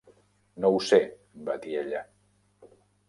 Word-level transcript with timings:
"No 0.63 0.71
ho 0.75 0.79
sé", 0.87 0.99
va 1.51 1.59
dir 1.67 1.77
ella. 1.83 2.03